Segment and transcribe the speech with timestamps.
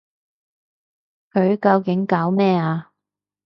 [1.31, 2.91] 佢究竟搞咩啊？